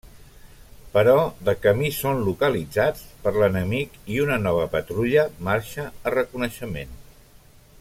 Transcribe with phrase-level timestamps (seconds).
[0.93, 1.11] Però
[1.49, 6.99] de camí són localitzats per l'enemic i una nova patrulla marxa a reconeixement.